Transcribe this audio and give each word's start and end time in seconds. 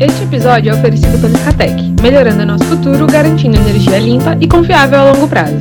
Este 0.00 0.24
episódio 0.24 0.72
é 0.72 0.74
oferecido 0.74 1.20
pelo 1.20 1.38
Scatec, 1.38 1.94
melhorando 2.02 2.44
nosso 2.44 2.64
futuro, 2.64 3.06
garantindo 3.06 3.56
energia 3.56 3.98
limpa 3.98 4.36
e 4.40 4.48
confiável 4.48 4.98
a 4.98 5.12
longo 5.12 5.28
prazo. 5.28 5.56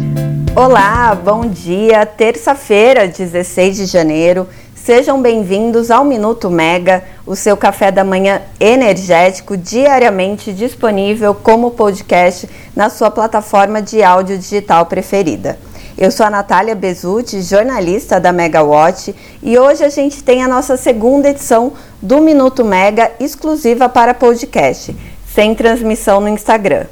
Olá, 0.56 1.14
bom 1.14 1.48
dia. 1.48 2.04
Terça-feira, 2.04 3.08
16 3.08 3.78
de 3.78 3.86
janeiro. 3.86 4.48
Sejam 4.74 5.22
bem-vindos 5.22 5.92
ao 5.92 6.04
Minuto 6.04 6.50
Mega, 6.50 7.04
o 7.28 7.36
seu 7.36 7.56
café 7.56 7.92
da 7.92 8.04
manhã 8.04 8.42
energético, 8.60 9.56
diariamente 9.56 10.52
disponível 10.52 11.36
como 11.36 11.72
podcast 11.72 12.50
na 12.76 12.90
sua 12.90 13.12
plataforma 13.12 13.84
de 13.84 14.02
áudio 14.02 14.38
digital 14.38 14.88
preferida. 14.88 15.60
Eu 15.96 16.10
sou 16.10 16.26
a 16.26 16.30
Natália 16.30 16.74
Bezutti, 16.74 17.40
jornalista 17.44 18.20
da 18.20 18.32
Megawatt, 18.32 19.16
e 19.44 19.60
hoje 19.60 19.84
a 19.84 19.90
gente 19.90 20.24
tem 20.24 20.42
a 20.42 20.48
nossa 20.48 20.76
segunda 20.76 21.30
edição 21.30 21.74
do 22.02 22.20
Minuto 22.20 22.66
Mega 22.66 23.12
exclusiva 23.20 23.88
para 23.88 24.12
podcast, 24.12 24.96
sem 25.36 25.54
transmissão 25.54 26.20
no 26.20 26.28
Instagram. 26.28 26.88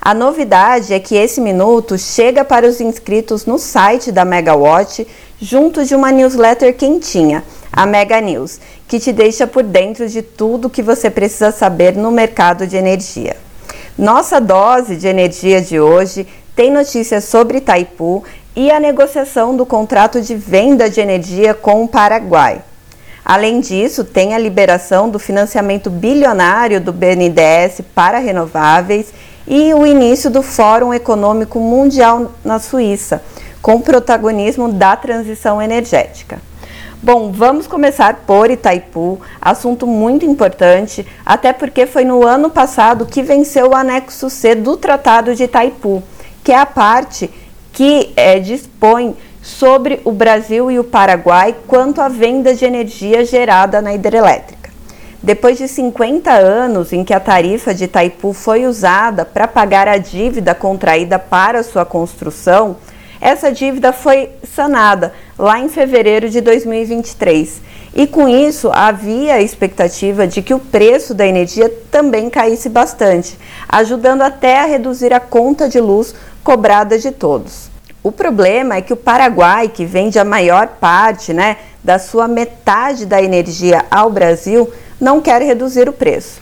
A 0.00 0.12
novidade 0.12 0.92
é 0.92 0.98
que 0.98 1.14
esse 1.14 1.40
minuto 1.40 1.96
chega 1.96 2.44
para 2.44 2.66
os 2.66 2.80
inscritos 2.80 3.46
no 3.46 3.56
site 3.56 4.10
da 4.10 4.24
Megawatt 4.24 5.06
junto 5.40 5.84
de 5.84 5.94
uma 5.94 6.10
newsletter 6.10 6.76
quentinha, 6.76 7.44
a 7.72 7.86
Mega 7.86 8.20
News, 8.20 8.58
que 8.88 8.98
te 8.98 9.12
deixa 9.12 9.46
por 9.46 9.62
dentro 9.62 10.08
de 10.08 10.22
tudo 10.22 10.68
que 10.68 10.82
você 10.82 11.08
precisa 11.08 11.52
saber 11.52 11.94
no 11.94 12.10
mercado 12.10 12.66
de 12.66 12.76
energia. 12.76 13.36
Nossa 13.96 14.40
dose 14.40 14.96
de 14.96 15.06
energia 15.06 15.60
de 15.60 15.78
hoje 15.78 16.26
tem 16.56 16.70
notícias 16.70 17.24
sobre 17.24 17.58
Itaipu 17.58 18.24
e 18.54 18.70
a 18.70 18.80
negociação 18.80 19.56
do 19.56 19.64
contrato 19.64 20.20
de 20.20 20.34
venda 20.34 20.90
de 20.90 21.00
energia 21.00 21.54
com 21.54 21.84
o 21.84 21.88
Paraguai. 21.88 22.62
Além 23.24 23.60
disso, 23.60 24.04
tem 24.04 24.34
a 24.34 24.38
liberação 24.38 25.08
do 25.08 25.18
financiamento 25.18 25.88
bilionário 25.88 26.80
do 26.80 26.92
BNDES 26.92 27.82
para 27.94 28.18
renováveis 28.18 29.12
e 29.46 29.72
o 29.74 29.86
início 29.86 30.30
do 30.30 30.42
Fórum 30.42 30.92
Econômico 30.92 31.60
Mundial 31.60 32.32
na 32.44 32.58
Suíça, 32.58 33.22
com 33.62 33.76
o 33.76 33.80
protagonismo 33.80 34.72
da 34.72 34.96
transição 34.96 35.60
energética. 35.60 36.40
Bom, 37.02 37.32
vamos 37.32 37.66
começar 37.66 38.24
por 38.26 38.50
Itaipu, 38.50 39.20
assunto 39.40 39.86
muito 39.86 40.26
importante, 40.26 41.06
até 41.24 41.52
porque 41.52 41.86
foi 41.86 42.04
no 42.04 42.26
ano 42.26 42.50
passado 42.50 43.06
que 43.06 43.22
venceu 43.22 43.70
o 43.70 43.74
anexo 43.74 44.28
C 44.28 44.54
do 44.54 44.76
Tratado 44.76 45.34
de 45.34 45.44
Itaipu, 45.44 46.02
que 46.44 46.52
é 46.52 46.58
a 46.58 46.66
parte 46.66 47.30
que 47.72 48.12
é, 48.16 48.38
dispõe 48.38 49.16
sobre 49.42 50.00
o 50.04 50.12
Brasil 50.12 50.70
e 50.70 50.78
o 50.78 50.84
Paraguai 50.84 51.54
quanto 51.66 52.00
à 52.00 52.08
venda 52.08 52.54
de 52.54 52.64
energia 52.64 53.24
gerada 53.24 53.80
na 53.80 53.94
hidrelétrica. 53.94 54.70
Depois 55.22 55.58
de 55.58 55.68
50 55.68 56.30
anos 56.30 56.92
em 56.92 57.04
que 57.04 57.12
a 57.12 57.20
tarifa 57.20 57.74
de 57.74 57.84
Itaipu 57.84 58.32
foi 58.32 58.66
usada 58.66 59.24
para 59.24 59.46
pagar 59.46 59.86
a 59.86 59.98
dívida 59.98 60.54
contraída 60.54 61.18
para 61.18 61.62
sua 61.62 61.84
construção, 61.84 62.76
essa 63.20 63.52
dívida 63.52 63.92
foi 63.92 64.30
sanada 64.42 65.12
lá 65.38 65.60
em 65.60 65.68
fevereiro 65.68 66.30
de 66.30 66.40
2023. 66.40 67.60
E 67.94 68.06
com 68.06 68.28
isso 68.28 68.70
havia 68.72 69.34
a 69.34 69.42
expectativa 69.42 70.26
de 70.26 70.42
que 70.42 70.54
o 70.54 70.60
preço 70.60 71.12
da 71.12 71.26
energia 71.26 71.68
também 71.90 72.30
caísse 72.30 72.68
bastante, 72.68 73.36
ajudando 73.68 74.22
até 74.22 74.60
a 74.60 74.66
reduzir 74.66 75.12
a 75.12 75.18
conta 75.18 75.68
de 75.68 75.80
luz 75.80 76.14
cobrada 76.44 76.98
de 76.98 77.10
todos. 77.10 77.68
O 78.02 78.12
problema 78.12 78.76
é 78.76 78.80
que 78.80 78.92
o 78.92 78.96
Paraguai, 78.96 79.68
que 79.68 79.84
vende 79.84 80.18
a 80.18 80.24
maior 80.24 80.68
parte 80.80 81.34
né, 81.34 81.56
da 81.82 81.98
sua 81.98 82.28
metade 82.28 83.04
da 83.04 83.20
energia 83.20 83.84
ao 83.90 84.08
Brasil, 84.08 84.70
não 85.00 85.20
quer 85.20 85.42
reduzir 85.42 85.88
o 85.88 85.92
preço. 85.92 86.40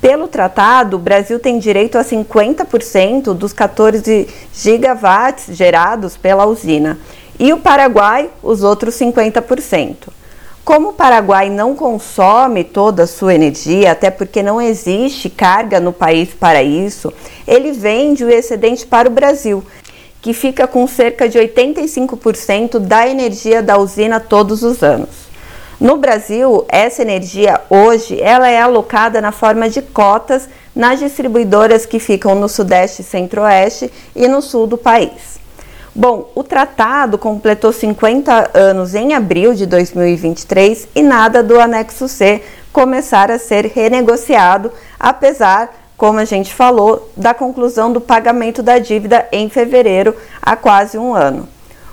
Pelo 0.00 0.26
tratado, 0.26 0.96
o 0.96 0.98
Brasil 0.98 1.38
tem 1.38 1.58
direito 1.58 1.96
a 1.98 2.04
50% 2.04 3.34
dos 3.34 3.52
14 3.52 4.28
gigawatts 4.52 5.54
gerados 5.54 6.16
pela 6.16 6.46
usina 6.46 6.98
e 7.38 7.52
o 7.52 7.58
Paraguai 7.58 8.30
os 8.42 8.62
outros 8.62 8.94
50%. 8.94 10.19
Como 10.70 10.90
o 10.90 10.92
Paraguai 10.92 11.50
não 11.50 11.74
consome 11.74 12.62
toda 12.62 13.02
a 13.02 13.06
sua 13.08 13.34
energia, 13.34 13.90
até 13.90 14.08
porque 14.08 14.40
não 14.40 14.62
existe 14.62 15.28
carga 15.28 15.80
no 15.80 15.92
país 15.92 16.28
para 16.32 16.62
isso, 16.62 17.12
ele 17.44 17.72
vende 17.72 18.24
o 18.24 18.30
excedente 18.30 18.86
para 18.86 19.08
o 19.08 19.10
Brasil, 19.10 19.64
que 20.22 20.32
fica 20.32 20.68
com 20.68 20.86
cerca 20.86 21.28
de 21.28 21.40
85% 21.40 22.78
da 22.78 23.08
energia 23.08 23.60
da 23.60 23.78
usina 23.78 24.20
todos 24.20 24.62
os 24.62 24.80
anos. 24.80 25.08
No 25.80 25.96
Brasil, 25.96 26.64
essa 26.68 27.02
energia 27.02 27.60
hoje 27.68 28.20
ela 28.20 28.48
é 28.48 28.60
alocada 28.60 29.20
na 29.20 29.32
forma 29.32 29.68
de 29.68 29.82
cotas 29.82 30.48
nas 30.72 31.00
distribuidoras 31.00 31.84
que 31.84 31.98
ficam 31.98 32.36
no 32.36 32.48
Sudeste 32.48 33.02
Centro-Oeste 33.02 33.92
e 34.14 34.28
no 34.28 34.40
sul 34.40 34.68
do 34.68 34.78
país. 34.78 35.39
Bom, 35.94 36.30
o 36.34 36.44
tratado 36.44 37.18
completou 37.18 37.72
50 37.72 38.50
anos 38.54 38.94
em 38.94 39.12
abril 39.12 39.54
de 39.54 39.66
2023 39.66 40.88
e 40.94 41.02
nada 41.02 41.42
do 41.42 41.58
anexo 41.58 42.06
C 42.06 42.42
começar 42.72 43.30
a 43.30 43.38
ser 43.38 43.66
renegociado, 43.66 44.70
apesar, 44.98 45.74
como 45.96 46.20
a 46.20 46.24
gente 46.24 46.54
falou, 46.54 47.10
da 47.16 47.34
conclusão 47.34 47.92
do 47.92 48.00
pagamento 48.00 48.62
da 48.62 48.78
dívida 48.78 49.26
em 49.32 49.48
fevereiro, 49.48 50.14
há 50.40 50.54
quase 50.54 50.96
um 50.96 51.12
ano. 51.14 51.48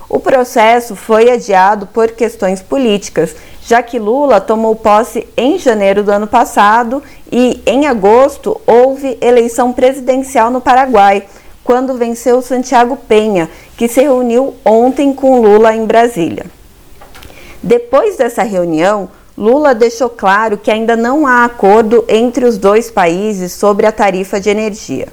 O 0.08 0.20
processo 0.20 0.94
foi 0.94 1.30
adiado 1.30 1.86
por 1.86 2.12
questões 2.12 2.62
políticas 2.62 3.34
já 3.68 3.82
que 3.82 3.98
Lula 3.98 4.40
tomou 4.40 4.74
posse 4.74 5.28
em 5.36 5.58
janeiro 5.58 6.02
do 6.02 6.10
ano 6.10 6.26
passado 6.26 7.02
e 7.30 7.62
em 7.66 7.86
agosto 7.86 8.58
houve 8.66 9.18
eleição 9.20 9.74
presidencial 9.74 10.50
no 10.50 10.58
Paraguai, 10.58 11.24
quando 11.68 11.98
venceu 11.98 12.40
Santiago 12.40 12.96
Penha, 12.96 13.50
que 13.76 13.88
se 13.88 14.00
reuniu 14.00 14.54
ontem 14.64 15.12
com 15.12 15.42
Lula 15.42 15.76
em 15.76 15.84
Brasília. 15.84 16.46
Depois 17.62 18.16
dessa 18.16 18.42
reunião, 18.42 19.10
Lula 19.36 19.74
deixou 19.74 20.08
claro 20.08 20.56
que 20.56 20.70
ainda 20.70 20.96
não 20.96 21.26
há 21.26 21.44
acordo 21.44 22.06
entre 22.08 22.46
os 22.46 22.56
dois 22.56 22.90
países 22.90 23.52
sobre 23.52 23.84
a 23.84 23.92
tarifa 23.92 24.40
de 24.40 24.48
energia. 24.48 25.08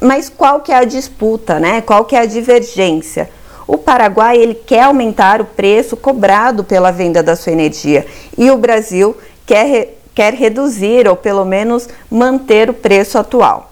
Mas 0.00 0.30
qual 0.30 0.60
que 0.60 0.72
é 0.72 0.76
a 0.76 0.84
disputa, 0.84 1.60
né? 1.60 1.82
Qual 1.82 2.06
que 2.06 2.16
é 2.16 2.20
a 2.20 2.26
divergência? 2.26 3.28
O 3.66 3.76
Paraguai 3.76 4.38
ele 4.38 4.54
quer 4.54 4.84
aumentar 4.84 5.42
o 5.42 5.44
preço 5.44 5.98
cobrado 5.98 6.64
pela 6.64 6.90
venda 6.90 7.22
da 7.22 7.36
sua 7.36 7.52
energia 7.52 8.06
e 8.38 8.50
o 8.50 8.56
Brasil 8.56 9.14
quer, 9.44 9.98
quer 10.14 10.32
reduzir 10.32 11.06
ou 11.06 11.14
pelo 11.14 11.44
menos 11.44 11.90
manter 12.10 12.70
o 12.70 12.74
preço 12.74 13.18
atual. 13.18 13.69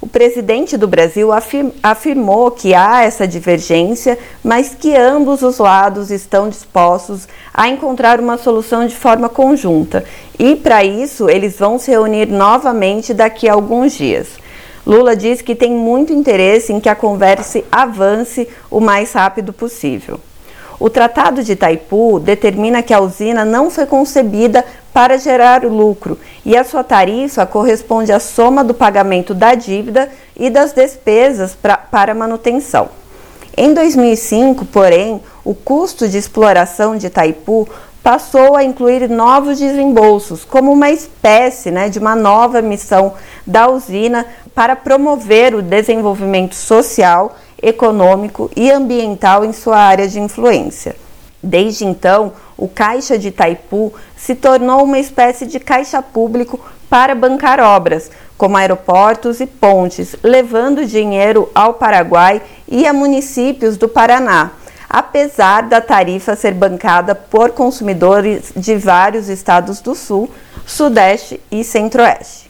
O 0.00 0.06
presidente 0.06 0.76
do 0.76 0.86
Brasil 0.86 1.32
afir, 1.32 1.72
afirmou 1.82 2.50
que 2.50 2.74
há 2.74 3.02
essa 3.02 3.26
divergência, 3.26 4.18
mas 4.44 4.74
que 4.74 4.94
ambos 4.94 5.42
os 5.42 5.58
lados 5.58 6.10
estão 6.10 6.48
dispostos 6.48 7.26
a 7.52 7.68
encontrar 7.68 8.20
uma 8.20 8.36
solução 8.36 8.86
de 8.86 8.94
forma 8.94 9.28
conjunta. 9.28 10.04
E 10.38 10.54
para 10.54 10.84
isso, 10.84 11.30
eles 11.30 11.58
vão 11.58 11.78
se 11.78 11.90
reunir 11.90 12.26
novamente 12.26 13.14
daqui 13.14 13.48
a 13.48 13.54
alguns 13.54 13.94
dias. 13.94 14.28
Lula 14.86 15.16
diz 15.16 15.40
que 15.42 15.54
tem 15.54 15.72
muito 15.72 16.12
interesse 16.12 16.72
em 16.72 16.78
que 16.78 16.88
a 16.88 16.94
conversa 16.94 17.62
avance 17.72 18.48
o 18.70 18.80
mais 18.80 19.12
rápido 19.12 19.52
possível. 19.52 20.20
O 20.78 20.90
Tratado 20.90 21.42
de 21.42 21.52
Itaipu 21.52 22.20
determina 22.20 22.82
que 22.82 22.92
a 22.92 23.00
usina 23.00 23.44
não 23.44 23.70
foi 23.70 23.86
concebida 23.86 24.64
para 24.92 25.18
gerar 25.18 25.64
lucro 25.64 26.18
e 26.44 26.56
a 26.56 26.64
sua 26.64 26.84
tarifa 26.84 27.46
corresponde 27.46 28.12
à 28.12 28.20
soma 28.20 28.62
do 28.62 28.74
pagamento 28.74 29.34
da 29.34 29.54
dívida 29.54 30.10
e 30.36 30.50
das 30.50 30.72
despesas 30.72 31.54
pra, 31.54 31.76
para 31.76 32.14
manutenção. 32.14 32.88
Em 33.56 33.72
2005, 33.72 34.66
porém, 34.66 35.22
o 35.42 35.54
custo 35.54 36.06
de 36.06 36.18
exploração 36.18 36.96
de 36.96 37.06
Itaipu 37.06 37.66
passou 38.06 38.54
a 38.54 38.62
incluir 38.62 39.10
novos 39.10 39.58
desembolsos, 39.58 40.44
como 40.44 40.70
uma 40.70 40.92
espécie 40.92 41.72
né, 41.72 41.88
de 41.88 41.98
uma 41.98 42.14
nova 42.14 42.62
missão 42.62 43.14
da 43.44 43.68
usina 43.68 44.24
para 44.54 44.76
promover 44.76 45.56
o 45.56 45.60
desenvolvimento 45.60 46.54
social, 46.54 47.34
econômico 47.60 48.48
e 48.54 48.70
ambiental 48.70 49.44
em 49.44 49.52
sua 49.52 49.78
área 49.78 50.06
de 50.06 50.20
influência. 50.20 50.94
Desde 51.42 51.84
então, 51.84 52.32
o 52.56 52.68
Caixa 52.68 53.18
de 53.18 53.26
Itaipu 53.26 53.92
se 54.16 54.36
tornou 54.36 54.84
uma 54.84 55.00
espécie 55.00 55.44
de 55.44 55.58
caixa 55.58 56.00
público 56.00 56.60
para 56.88 57.12
bancar 57.12 57.58
obras, 57.58 58.08
como 58.38 58.56
aeroportos 58.56 59.40
e 59.40 59.46
pontes, 59.46 60.14
levando 60.22 60.86
dinheiro 60.86 61.50
ao 61.52 61.74
Paraguai 61.74 62.40
e 62.68 62.86
a 62.86 62.92
municípios 62.92 63.76
do 63.76 63.88
Paraná 63.88 64.52
apesar 64.88 65.62
da 65.62 65.80
tarifa 65.80 66.36
ser 66.36 66.52
bancada 66.52 67.14
por 67.14 67.50
consumidores 67.50 68.52
de 68.56 68.76
vários 68.76 69.28
estados 69.28 69.80
do 69.80 69.94
Sul, 69.94 70.30
Sudeste 70.66 71.40
e 71.50 71.62
Centro-Oeste. 71.62 72.46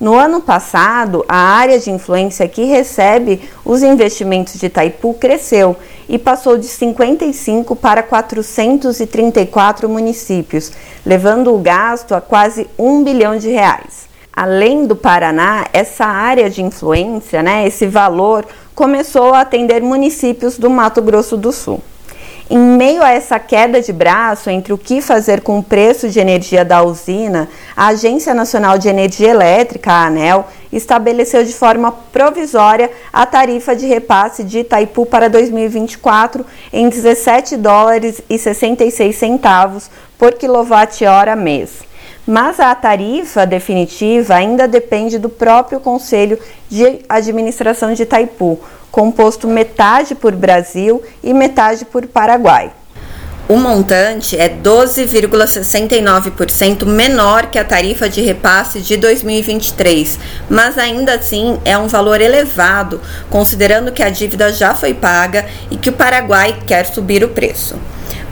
No 0.00 0.14
ano 0.18 0.40
passado, 0.40 1.24
a 1.28 1.36
área 1.36 1.78
de 1.78 1.90
influência 1.90 2.48
que 2.48 2.64
recebe 2.64 3.48
os 3.64 3.82
investimentos 3.82 4.54
de 4.54 4.66
Itaipu 4.66 5.14
cresceu 5.14 5.76
e 6.08 6.18
passou 6.18 6.58
de 6.58 6.66
55 6.66 7.76
para 7.76 8.02
434 8.02 9.88
municípios, 9.88 10.72
levando 11.06 11.54
o 11.54 11.58
gasto 11.58 12.14
a 12.14 12.20
quase 12.20 12.68
1 12.78 13.04
bilhão 13.04 13.38
de 13.38 13.48
reais. 13.48 14.08
Além 14.36 14.84
do 14.84 14.96
Paraná, 14.96 15.66
essa 15.72 16.04
área 16.04 16.50
de 16.50 16.60
influência, 16.60 17.40
né, 17.40 17.64
esse 17.66 17.86
valor, 17.86 18.44
começou 18.74 19.32
a 19.32 19.40
atender 19.40 19.80
municípios 19.80 20.58
do 20.58 20.68
Mato 20.68 21.00
Grosso 21.00 21.36
do 21.36 21.52
Sul. 21.52 21.80
Em 22.50 22.58
meio 22.58 23.02
a 23.02 23.10
essa 23.10 23.38
queda 23.38 23.80
de 23.80 23.90
braço 23.90 24.50
entre 24.50 24.70
o 24.72 24.76
que 24.76 25.00
fazer 25.00 25.40
com 25.40 25.58
o 25.58 25.62
preço 25.62 26.10
de 26.10 26.20
energia 26.20 26.62
da 26.62 26.82
usina, 26.82 27.48
a 27.74 27.86
Agência 27.86 28.34
Nacional 28.34 28.76
de 28.76 28.86
Energia 28.86 29.30
Elétrica, 29.30 29.90
a 29.90 30.06
ANEL, 30.06 30.46
estabeleceu 30.70 31.42
de 31.42 31.54
forma 31.54 31.90
provisória 31.90 32.90
a 33.10 33.24
tarifa 33.24 33.74
de 33.74 33.86
repasse 33.86 34.44
de 34.44 34.58
Itaipu 34.58 35.06
para 35.06 35.30
2024 35.30 36.44
em 36.70 36.88
17 36.90 37.56
dólares 37.56 38.20
e 38.28 38.38
66 38.38 39.16
centavos 39.16 39.88
por 40.18 40.34
quilowatt-hora 40.34 41.34
mês. 41.34 41.93
Mas 42.26 42.58
a 42.58 42.74
tarifa 42.74 43.44
definitiva 43.44 44.34
ainda 44.34 44.66
depende 44.66 45.18
do 45.18 45.28
próprio 45.28 45.78
Conselho 45.78 46.38
de 46.70 47.00
Administração 47.06 47.92
de 47.92 48.04
Itaipu, 48.04 48.58
composto 48.90 49.46
metade 49.46 50.14
por 50.14 50.34
Brasil 50.34 51.02
e 51.22 51.34
metade 51.34 51.84
por 51.84 52.06
Paraguai. 52.06 52.72
O 53.46 53.56
montante 53.56 54.38
é 54.38 54.48
12,69% 54.48 56.86
menor 56.86 57.50
que 57.50 57.58
a 57.58 57.64
tarifa 57.64 58.08
de 58.08 58.22
repasse 58.22 58.80
de 58.80 58.96
2023, 58.96 60.18
mas 60.48 60.78
ainda 60.78 61.16
assim 61.16 61.58
é 61.62 61.76
um 61.76 61.86
valor 61.86 62.22
elevado, 62.22 63.02
considerando 63.28 63.92
que 63.92 64.02
a 64.02 64.08
dívida 64.08 64.50
já 64.50 64.74
foi 64.74 64.94
paga 64.94 65.44
e 65.70 65.76
que 65.76 65.90
o 65.90 65.92
Paraguai 65.92 66.56
quer 66.66 66.86
subir 66.86 67.22
o 67.22 67.28
preço. 67.28 67.76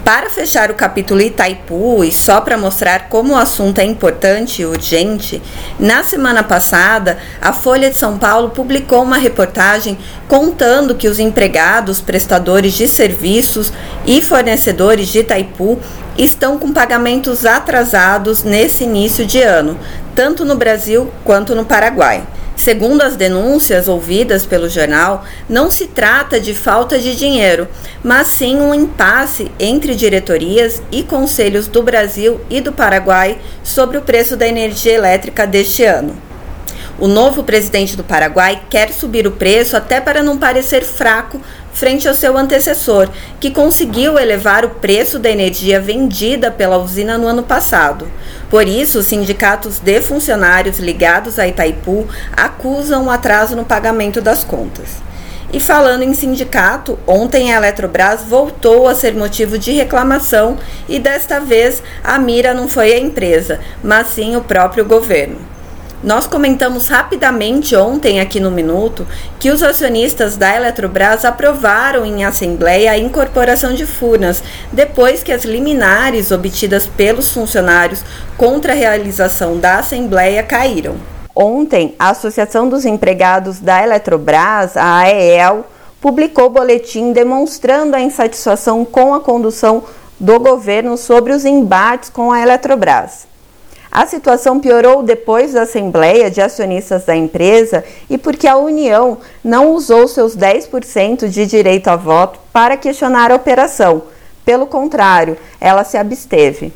Para 0.05 0.29
fechar 0.29 0.69
o 0.69 0.75
capítulo 0.75 1.21
Itaipu 1.21 2.03
e 2.03 2.11
só 2.11 2.41
para 2.41 2.59
mostrar 2.59 3.09
como 3.09 3.35
o 3.35 3.37
assunto 3.37 3.79
é 3.79 3.85
importante 3.85 4.61
e 4.61 4.67
urgente, 4.67 5.41
na 5.79 6.03
semana 6.03 6.43
passada, 6.43 7.19
a 7.41 7.53
Folha 7.53 7.89
de 7.89 7.95
São 7.95 8.19
Paulo 8.19 8.51
publicou 8.51 9.01
uma 9.05 9.17
reportagem 9.17 9.97
contando 10.27 10.97
que 10.97 11.07
os 11.07 11.21
empregados, 11.21 12.01
prestadores 12.01 12.73
de 12.75 12.89
serviços 12.89 13.73
e 14.05 14.21
fornecedores 14.21 15.07
de 15.07 15.21
Itaipu 15.21 15.79
estão 16.19 16.59
com 16.59 16.73
pagamentos 16.73 17.47
atrasados 17.47 18.43
nesse 18.43 18.83
início 18.83 19.25
de 19.25 19.41
ano, 19.41 19.79
tanto 20.17 20.45
no 20.45 20.57
Brasil 20.57 21.13
quanto 21.25 21.55
no 21.55 21.65
Paraguai. 21.65 22.25
Segundo 22.63 23.03
as 23.03 23.17
denúncias 23.17 23.89
ouvidas 23.89 24.47
pelo 24.47 24.69
jornal, 24.69 25.25
não 25.49 25.69
se 25.69 25.89
trata 25.89 26.39
de 26.39 26.55
falta 26.55 26.97
de 26.97 27.17
dinheiro, 27.17 27.67
mas 28.05 28.29
sim 28.29 28.57
um 28.61 28.73
impasse 28.73 29.51
entre 29.59 29.97
diretorias 29.97 30.81
e 30.93 31.03
conselhos 31.03 31.67
do 31.67 31.83
Brasil 31.83 32.41
e 32.49 32.61
do 32.61 32.71
Paraguai 32.71 33.41
sobre 33.65 33.99
o 33.99 34.03
preço 34.03 34.37
da 34.37 34.47
energia 34.47 34.93
elétrica 34.93 35.45
deste 35.45 35.83
ano. 35.83 36.17
O 37.01 37.09
novo 37.09 37.43
presidente 37.43 37.97
do 37.97 38.05
Paraguai 38.05 38.63
quer 38.71 38.93
subir 38.93 39.27
o 39.27 39.33
preço 39.33 39.77
até 39.77 40.01
para 40.01 40.23
não 40.23 40.39
parecer 40.39 40.85
fraco 40.85 41.41
frente 41.73 42.07
ao 42.07 42.15
seu 42.15 42.37
antecessor, 42.37 43.09
que 43.41 43.51
conseguiu 43.51 44.19
elevar 44.19 44.65
o 44.65 44.71
preço 44.71 45.19
da 45.19 45.31
energia 45.31 45.81
vendida 45.81 46.51
pela 46.51 46.79
usina 46.79 47.17
no 47.17 47.27
ano 47.27 47.43
passado. 47.43 48.11
Por 48.51 48.69
isso, 48.69 48.99
os 48.99 49.07
sindicatos 49.07 49.79
de 49.79 50.01
funcionários 50.01 50.79
ligados 50.79 51.39
a 51.39 51.49
Itaipu 51.49 52.07
acusam 52.37 53.07
o 53.07 53.11
atraso 53.11 53.57
no 53.57 53.65
pagamento 53.65 54.21
das 54.21 54.45
contas. 54.45 55.03
E 55.53 55.61
falando 55.61 56.03
em 56.03 56.15
sindicato, 56.15 56.99
ontem 57.07 57.53
a 57.53 57.59
Eletrobras 57.59 58.23
voltou 58.23 58.89
a 58.89 58.95
ser 58.95 59.15
motivo 59.15 59.59
de 59.59 59.71
reclamação 59.73 60.57
e 60.89 60.99
desta 60.99 61.41
vez 61.41 61.83
a 62.03 62.19
mira 62.19 62.55
não 62.55 62.69
foi 62.69 62.95
a 62.95 62.99
empresa, 62.99 63.61
mas 63.85 64.07
sim 64.09 64.35
o 64.35 64.41
próprio 64.41 64.83
governo. 64.83 65.52
Nós 66.03 66.27
comentamos 66.27 66.89
rapidamente 66.89 67.77
ontem 67.77 68.19
aqui 68.19 68.41
no 68.41 68.51
Minuto 68.51 69.07
que 69.39 69.53
os 69.53 69.63
acionistas 69.63 70.37
da 70.37 70.53
Eletrobras 70.53 71.25
aprovaram 71.25 72.05
em 72.05 72.25
assembleia 72.25 72.91
a 72.91 72.99
incorporação 72.99 73.73
de 73.73 73.87
Furnas, 73.87 74.43
depois 74.73 75.23
que 75.23 75.31
as 75.31 75.45
liminares 75.45 76.33
obtidas 76.33 76.89
pelos 76.89 77.31
funcionários 77.31 78.03
contra 78.37 78.73
a 78.73 78.77
realização 78.77 79.59
da 79.59 79.79
assembleia 79.79 80.43
caíram. 80.43 80.97
Ontem, 81.37 81.95
a 81.97 82.11
Associação 82.11 82.69
dos 82.69 82.85
Empregados 82.85 83.61
da 83.61 83.81
Eletrobras, 83.81 84.77
a 84.77 85.03
AEL, 85.03 85.65
publicou 86.01 86.51
boletim 86.51 87.13
demonstrando 87.13 87.95
a 87.95 88.01
insatisfação 88.01 88.85
com 88.85 89.15
a 89.15 89.21
condução 89.21 89.85
do 90.19 90.41
governo 90.41 90.97
sobre 90.97 91.33
os 91.33 91.45
embates 91.45 92.11
com 92.11 92.33
a 92.33 92.41
Eletrobras. 92.41 93.32
A 93.95 94.07
situação 94.07 94.59
piorou 94.59 95.03
depois 95.03 95.53
da 95.53 95.63
Assembleia 95.63 96.31
de 96.31 96.41
Acionistas 96.41 97.05
da 97.05 97.15
empresa 97.15 97.85
e 98.09 98.17
porque 98.17 98.49
a 98.49 98.57
União 98.57 99.19
não 99.45 99.75
usou 99.75 100.09
seus 100.09 100.35
10% 100.35 101.29
de 101.29 101.45
direito 101.45 101.89
a 101.89 101.97
voto 101.97 102.41
para 102.51 102.79
questionar 102.79 103.31
a 103.31 103.35
operação. 103.35 104.05
Pelo 104.47 104.67
contrário, 104.67 105.37
ela 105.61 105.85
se 105.85 105.99
absteve. 105.99 106.73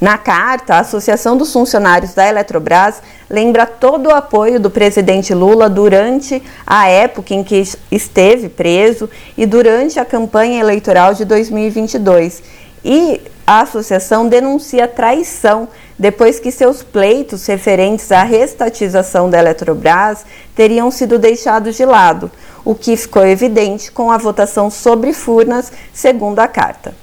Na 0.00 0.18
carta, 0.18 0.74
a 0.74 0.80
Associação 0.80 1.36
dos 1.36 1.52
Funcionários 1.52 2.14
da 2.14 2.28
Eletrobras 2.28 3.00
lembra 3.30 3.64
todo 3.64 4.08
o 4.08 4.14
apoio 4.14 4.58
do 4.58 4.68
presidente 4.68 5.32
Lula 5.32 5.70
durante 5.70 6.42
a 6.66 6.88
época 6.88 7.32
em 7.32 7.44
que 7.44 7.62
esteve 7.92 8.48
preso 8.48 9.08
e 9.38 9.46
durante 9.46 10.00
a 10.00 10.04
campanha 10.04 10.58
eleitoral 10.58 11.14
de 11.14 11.24
2022 11.24 12.42
e 12.84 13.20
a 13.46 13.60
associação 13.60 14.28
denuncia 14.28 14.86
traição 14.86 15.68
depois 15.98 16.38
que 16.38 16.50
seus 16.50 16.82
pleitos 16.82 17.46
referentes 17.46 18.10
à 18.12 18.22
restatização 18.22 19.28
da 19.28 19.38
Eletrobras 19.38 20.24
teriam 20.54 20.90
sido 20.90 21.18
deixados 21.18 21.76
de 21.76 21.84
lado, 21.84 22.30
o 22.64 22.74
que 22.74 22.96
ficou 22.96 23.26
evidente 23.26 23.90
com 23.90 24.10
a 24.10 24.18
votação 24.18 24.70
sobre 24.70 25.12
Furnas, 25.12 25.72
segundo 25.92 26.38
a 26.38 26.48
carta. 26.48 26.94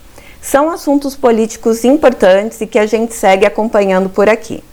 São 0.42 0.70
assuntos 0.70 1.16
políticos 1.16 1.84
importantes 1.84 2.62
e 2.62 2.68
que 2.68 2.80
a 2.80 2.86
gente 2.86 3.14
segue 3.14 3.46
acompanhando 3.46 4.10
por 4.10 4.30
aqui. 4.30 4.64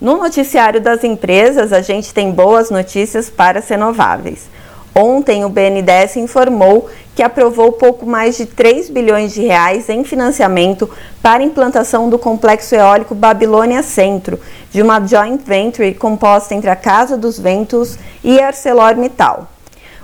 No 0.00 0.16
noticiário 0.16 0.80
das 0.80 1.04
empresas, 1.04 1.74
a 1.74 1.82
gente 1.82 2.14
tem 2.14 2.32
boas 2.32 2.70
notícias 2.70 3.28
para 3.28 3.58
as 3.58 3.68
renováveis. 3.68 4.48
Ontem, 4.94 5.44
o 5.44 5.48
BNDES 5.50 6.16
informou 6.16 6.88
que 7.20 7.24
aprovou 7.24 7.72
pouco 7.72 8.06
mais 8.06 8.38
de 8.38 8.46
3 8.46 8.88
bilhões 8.88 9.34
de 9.34 9.42
reais 9.42 9.90
em 9.90 10.02
financiamento 10.02 10.88
para 11.20 11.42
implantação 11.42 12.08
do 12.08 12.18
complexo 12.18 12.74
eólico 12.74 13.14
Babilônia 13.14 13.82
Centro, 13.82 14.40
de 14.70 14.80
uma 14.80 15.06
joint 15.06 15.38
venture 15.44 15.92
composta 15.92 16.54
entre 16.54 16.70
a 16.70 16.76
Casa 16.76 17.18
dos 17.18 17.38
Ventos 17.38 17.98
e 18.24 18.40
ArcelorMittal. 18.40 19.46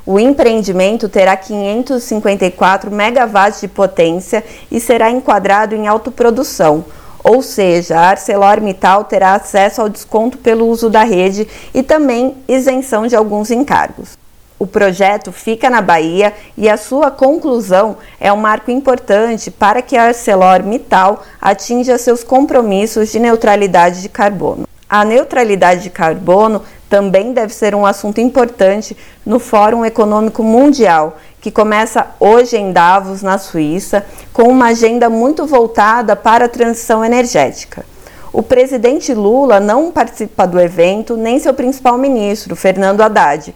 O 0.05 0.21
empreendimento 0.21 1.09
terá 1.09 1.35
554 1.39 2.91
megawatts 2.91 3.63
de 3.63 3.69
potência 3.69 4.45
e 4.71 4.79
será 4.79 5.11
enquadrado 5.11 5.75
em 5.75 5.89
autoprodução, 5.89 6.85
ou 7.25 7.41
seja, 7.41 7.99
a 7.99 8.11
ArcelorMittal 8.11 9.05
terá 9.05 9.33
acesso 9.33 9.81
ao 9.81 9.89
desconto 9.89 10.37
pelo 10.37 10.67
uso 10.67 10.91
da 10.91 11.03
rede 11.03 11.49
e 11.73 11.83
também 11.83 12.37
isenção 12.47 13.07
de 13.07 13.17
alguns 13.17 13.51
encargos. 13.51 14.19
O 14.59 14.67
projeto 14.67 15.33
fica 15.33 15.69
na 15.69 15.83
Bahia 15.83 16.33
e 16.57 16.67
a 16.67 16.79
sua 16.79 17.11
conclusão 17.11 17.99
é 18.19 18.33
um 18.33 18.39
marco 18.39 18.71
importante 18.71 19.51
para 19.51 19.83
que 19.83 19.97
a 19.97 20.05
ArcelorMittal 20.05 21.23
atinja 21.41 21.99
seus 21.99 22.25
compromissos 22.25 23.13
de 23.13 23.19
neutralidade 23.19 24.01
de 24.01 24.09
carbono. 24.09 24.67
A 24.89 25.05
neutralidade 25.05 25.83
de 25.83 25.91
carbono 25.91 26.63
também 26.89 27.35
deve 27.35 27.53
ser 27.53 27.75
um 27.75 27.85
assunto 27.85 28.19
importante 28.19 28.97
no 29.27 29.39
Fórum 29.39 29.85
Econômico 29.85 30.43
Mundial, 30.43 31.19
que 31.39 31.51
começa 31.51 32.07
hoje 32.19 32.57
em 32.57 32.73
Davos, 32.73 33.23
na 33.23 33.37
Suíça, 33.37 34.07
com 34.33 34.45
uma 34.45 34.69
agenda 34.69 35.11
muito 35.11 35.45
voltada 35.45 36.17
para 36.17 36.47
a 36.47 36.49
transição 36.49 37.05
energética. 37.05 37.85
O 38.33 38.43
presidente 38.43 39.13
Lula 39.13 39.61
não 39.61 39.91
participa 39.91 40.47
do 40.47 40.59
evento, 40.59 41.17
nem 41.17 41.39
seu 41.39 41.53
principal 41.53 41.99
ministro, 41.99 42.57
Fernando 42.57 43.03
Haddad 43.03 43.55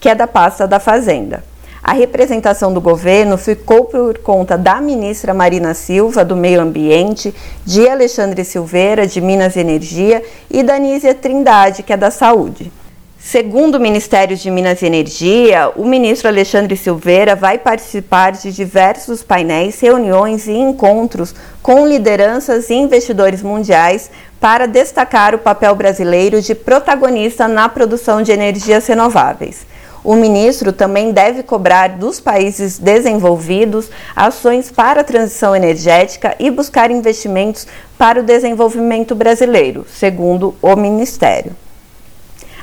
que 0.00 0.08
é 0.08 0.14
da 0.14 0.26
pasta 0.26 0.66
da 0.66 0.80
Fazenda. 0.80 1.44
A 1.82 1.92
representação 1.92 2.72
do 2.72 2.80
governo 2.80 3.38
ficou 3.38 3.84
por 3.84 4.18
conta 4.18 4.56
da 4.56 4.80
ministra 4.80 5.32
Marina 5.32 5.74
Silva, 5.74 6.24
do 6.24 6.36
Meio 6.36 6.60
Ambiente, 6.60 7.34
de 7.64 7.88
Alexandre 7.88 8.44
Silveira, 8.44 9.06
de 9.06 9.20
Minas 9.20 9.56
e 9.56 9.60
Energia, 9.60 10.22
e 10.50 10.62
da 10.62 10.78
Nízia 10.78 11.14
Trindade, 11.14 11.82
que 11.82 11.92
é 11.92 11.96
da 11.96 12.10
Saúde. 12.10 12.70
Segundo 13.18 13.74
o 13.74 13.80
Ministério 13.80 14.34
de 14.34 14.50
Minas 14.50 14.80
e 14.80 14.86
Energia, 14.86 15.70
o 15.76 15.84
ministro 15.84 16.28
Alexandre 16.28 16.74
Silveira 16.74 17.36
vai 17.36 17.58
participar 17.58 18.32
de 18.32 18.50
diversos 18.50 19.22
painéis, 19.22 19.78
reuniões 19.78 20.46
e 20.46 20.52
encontros 20.52 21.34
com 21.62 21.86
lideranças 21.86 22.70
e 22.70 22.74
investidores 22.74 23.42
mundiais 23.42 24.10
para 24.40 24.66
destacar 24.66 25.34
o 25.34 25.38
papel 25.38 25.74
brasileiro 25.74 26.40
de 26.40 26.54
protagonista 26.54 27.46
na 27.46 27.68
produção 27.68 28.22
de 28.22 28.32
energias 28.32 28.86
renováveis. 28.86 29.66
O 30.02 30.14
ministro 30.14 30.72
também 30.72 31.12
deve 31.12 31.42
cobrar 31.42 31.90
dos 31.90 32.18
países 32.18 32.78
desenvolvidos 32.78 33.90
ações 34.16 34.70
para 34.70 35.02
a 35.02 35.04
transição 35.04 35.54
energética 35.54 36.34
e 36.38 36.50
buscar 36.50 36.90
investimentos 36.90 37.66
para 37.98 38.20
o 38.20 38.22
desenvolvimento 38.22 39.14
brasileiro, 39.14 39.86
segundo 39.92 40.54
o 40.62 40.74
ministério. 40.74 41.54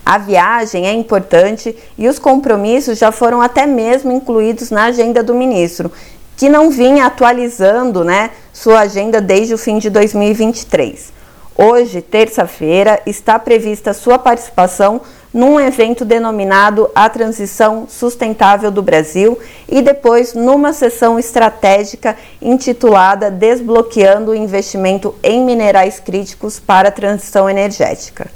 A 0.04 0.18
viagem 0.18 0.88
é 0.88 0.94
importante 0.94 1.76
e 1.98 2.08
os 2.08 2.18
compromissos 2.18 2.98
já 2.98 3.12
foram 3.12 3.42
até 3.42 3.68
mesmo 3.68 4.12
incluídos 4.12 4.72
na 4.72 4.86
agenda 4.86 5.22
do 5.22 5.36
ministro, 5.36 5.92
que 6.36 6.50
não 6.50 6.72
vinha 6.72 7.06
atualizando 7.06 8.04
né, 8.04 8.32
sua 8.54 8.80
agenda 8.80 9.20
desde 9.20 9.54
o 9.54 9.58
fim 9.58 9.78
de 9.78 9.90
2023. 9.90 11.12
Hoje, 11.60 12.02
terça-feira, 12.02 13.02
está 13.06 13.38
prevista 13.38 13.94
sua 13.94 14.18
participação 14.18 15.02
num 15.34 15.60
evento 15.60 16.06
denominado 16.06 16.90
A 16.96 17.10
Transição 17.10 17.86
Sustentável 17.88 18.72
do 18.72 18.82
Brasil 18.82 19.38
e 19.68 19.82
depois 19.82 20.34
numa 20.34 20.74
sessão 20.74 21.20
estratégica 21.20 22.16
intitulada 22.42 23.30
Desbloqueando 23.30 24.32
o 24.32 24.36
Investimento 24.36 25.14
em 25.22 25.44
Minerais 25.44 26.00
Críticos 26.00 26.60
para 26.60 26.90
a 26.90 26.92
Transição 26.92 27.50
Energética. 27.50 28.28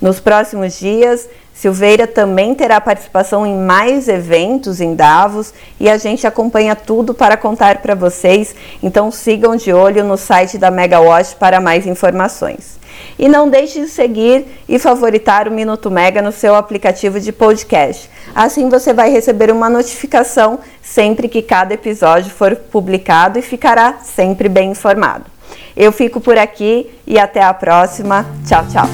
Nos 0.00 0.20
próximos 0.20 0.78
dias, 0.78 1.26
Silveira 1.56 2.06
também 2.06 2.54
terá 2.54 2.78
participação 2.82 3.46
em 3.46 3.56
mais 3.56 4.08
eventos 4.08 4.78
em 4.78 4.94
Davos 4.94 5.54
e 5.80 5.88
a 5.88 5.96
gente 5.96 6.26
acompanha 6.26 6.76
tudo 6.76 7.14
para 7.14 7.34
contar 7.34 7.78
para 7.78 7.94
vocês. 7.94 8.54
Então 8.82 9.10
sigam 9.10 9.56
de 9.56 9.72
olho 9.72 10.04
no 10.04 10.18
site 10.18 10.58
da 10.58 10.70
Megawatt 10.70 11.34
para 11.36 11.58
mais 11.58 11.86
informações. 11.86 12.78
E 13.18 13.28
não 13.28 13.48
deixe 13.48 13.80
de 13.80 13.88
seguir 13.88 14.46
e 14.68 14.78
favoritar 14.78 15.48
o 15.48 15.50
Minuto 15.50 15.90
Mega 15.90 16.20
no 16.20 16.32
seu 16.32 16.54
aplicativo 16.54 17.18
de 17.18 17.32
podcast. 17.32 18.10
Assim 18.34 18.68
você 18.68 18.92
vai 18.92 19.10
receber 19.10 19.50
uma 19.50 19.70
notificação 19.70 20.60
sempre 20.82 21.28
que 21.28 21.42
cada 21.42 21.74
episódio 21.74 22.30
for 22.30 22.54
publicado 22.56 23.38
e 23.38 23.42
ficará 23.42 23.98
sempre 24.02 24.48
bem 24.48 24.70
informado. 24.70 25.24
Eu 25.76 25.92
fico 25.92 26.20
por 26.20 26.38
aqui 26.38 26.90
e 27.06 27.18
até 27.18 27.42
a 27.42 27.52
próxima. 27.52 28.26
Tchau, 28.46 28.64
tchau. 28.66 28.88